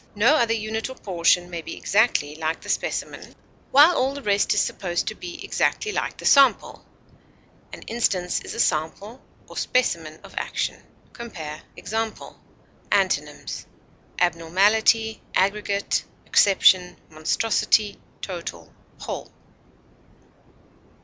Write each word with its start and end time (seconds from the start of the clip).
No 0.15 0.33
other 0.35 0.55
unit 0.55 0.89
or 0.89 0.95
portion 0.95 1.51
may 1.51 1.61
be 1.61 1.77
exactly 1.77 2.33
like 2.35 2.61
the 2.61 2.69
specimen, 2.69 3.35
while 3.69 3.95
all 3.95 4.15
the 4.15 4.23
rest 4.23 4.51
is 4.55 4.59
supposed 4.59 5.05
to 5.05 5.13
be 5.13 5.45
exactly 5.45 5.91
like 5.91 6.17
the 6.17 6.25
sample. 6.25 6.83
An 7.71 7.83
instance 7.83 8.41
is 8.43 8.55
a 8.55 8.59
sample 8.59 9.21
or 9.47 9.55
specimen 9.57 10.19
of 10.23 10.33
action. 10.39 10.81
Compare 11.13 11.61
EXAMPLE. 11.77 12.35
Antonyms: 12.91 13.67
abnormality, 14.17 15.21
aggregate, 15.35 16.03
exception, 16.25 16.97
monstrosity, 17.11 17.99
total, 18.23 18.73
whole. 19.01 19.31